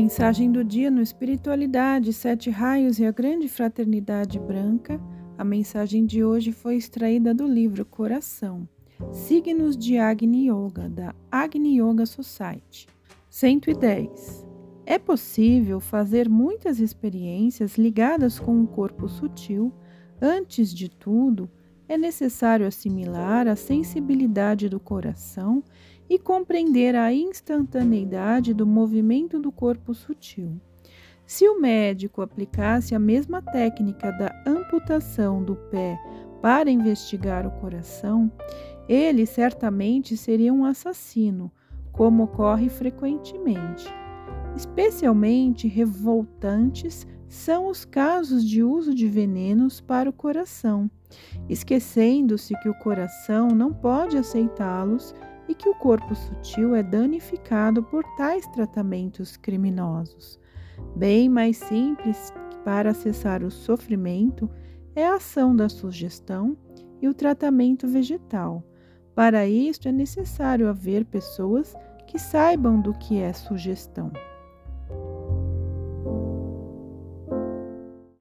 [0.00, 5.00] Mensagem do dia no Espiritualidade, Sete Raios e a Grande Fraternidade Branca.
[5.36, 8.68] A mensagem de hoje foi extraída do livro Coração,
[9.10, 12.86] Signos de Agni Yoga, da Agni Yoga Society.
[13.28, 14.46] 110.
[14.86, 19.74] É possível fazer muitas experiências ligadas com o corpo sutil.
[20.22, 21.50] Antes de tudo,
[21.88, 25.64] é necessário assimilar a sensibilidade do coração
[26.08, 30.60] e compreender a instantaneidade do movimento do corpo sutil.
[31.26, 35.98] Se o médico aplicasse a mesma técnica da amputação do pé
[36.40, 38.32] para investigar o coração,
[38.88, 41.52] ele certamente seria um assassino,
[41.92, 43.86] como ocorre frequentemente.
[44.56, 50.90] Especialmente revoltantes são os casos de uso de venenos para o coração,
[51.46, 55.14] esquecendo-se que o coração não pode aceitá-los
[55.48, 60.38] e que o corpo sutil é danificado por tais tratamentos criminosos.
[60.94, 62.32] Bem mais simples
[62.64, 64.48] para acessar o sofrimento
[64.94, 66.56] é a ação da sugestão
[67.00, 68.62] e o tratamento vegetal.
[69.14, 71.74] Para isto é necessário haver pessoas
[72.06, 74.12] que saibam do que é sugestão.